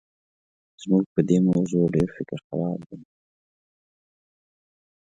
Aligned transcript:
زموږ 0.81 1.03
په 1.13 1.21
دې 1.29 1.37
موضوع 1.49 1.83
ډېر 1.95 2.09
فکر 2.17 2.37
خراب 2.47 2.79
دی. 2.89 3.01